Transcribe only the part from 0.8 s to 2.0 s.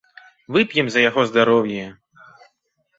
за яго здароўе!